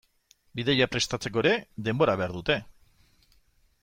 [0.59, 1.51] Bidaia prestatzeko ere
[1.89, 2.57] denbora behar dute.